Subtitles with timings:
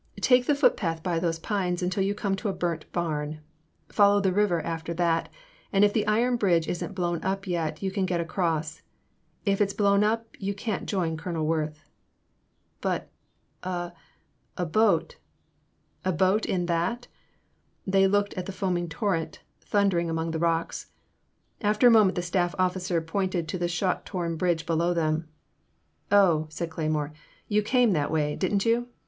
[0.07, 3.39] *''* Take the foot path by those pines until you come to a burnt barn.
[3.89, 5.29] Follow the river after that
[5.71, 8.81] and if the iron bridge is n't blown up yet you can get across;
[9.45, 11.83] if it is blown up you can't join Colonel Worth.
[12.35, 13.11] *' But—
[13.61, 13.91] a—
[14.57, 15.17] a boat
[15.59, 17.05] '* A boat in that?
[17.85, 20.87] They looked at the foaming torrent, thundering among the rocks.
[21.61, 25.27] After a moment the staff officer pointed to the shot torn bridge below them.
[26.11, 27.11] 0h, said Cleymore,
[27.47, 28.87] '*you came that way, did n't you